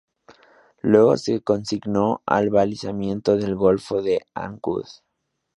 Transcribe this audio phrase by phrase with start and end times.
[0.81, 4.85] Luego se consignó al balizamiento del golfo de Ancud.